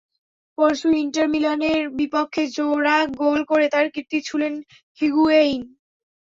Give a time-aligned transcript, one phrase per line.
[0.57, 4.53] পরশু ইন্টার মিলানের বিপক্ষে জোড়া গোল করে তাঁর কীর্তি ছুঁলেন
[4.99, 5.61] হিগুয়েইন।